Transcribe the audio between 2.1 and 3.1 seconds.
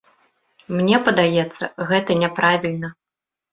няправільна.